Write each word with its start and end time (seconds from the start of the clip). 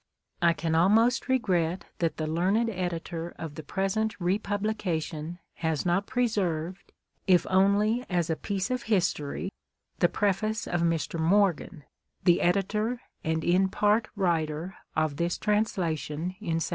I 0.41 0.53
can 0.53 0.73
almost 0.73 1.27
regret 1.29 1.85
that 1.99 2.17
the 2.17 2.25
learned 2.25 2.71
editor 2.71 3.35
of 3.37 3.53
the 3.53 3.61
present 3.61 4.19
republication 4.19 5.37
has 5.57 5.85
not 5.85 6.07
preserved, 6.07 6.91
if 7.27 7.45
only 7.51 8.03
as 8.09 8.27
a 8.27 8.35
piece 8.35 8.71
of 8.71 8.81
history, 8.89 9.51
the 9.99 10.09
preface 10.09 10.65
of 10.67 10.81
Mr. 10.81 11.19
Morgan, 11.19 11.83
the 12.23 12.41
editor 12.41 12.99
and 13.23 13.43
in 13.43 13.69
part 13.69 14.07
writer 14.15 14.75
of 14.95 15.17
this 15.17 15.37
Translation 15.37 16.21
of 16.21 16.41
1718. 16.47 16.61